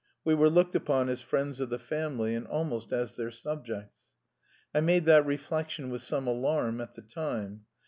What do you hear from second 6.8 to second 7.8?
at the time.